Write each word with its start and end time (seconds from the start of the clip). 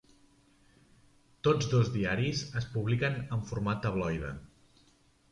Tots 1.47 1.67
dos 1.73 1.91
diaris 1.97 2.41
es 2.61 2.67
publiquen 2.77 3.19
en 3.37 3.43
format 3.51 3.83
tabloide. 3.85 4.33